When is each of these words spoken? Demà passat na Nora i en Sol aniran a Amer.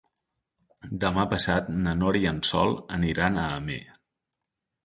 Demà 1.03 1.25
passat 1.33 1.69
na 1.87 1.95
Nora 1.99 2.23
i 2.23 2.27
en 2.31 2.39
Sol 2.53 2.75
aniran 2.99 3.41
a 3.43 3.47
Amer. 3.59 3.81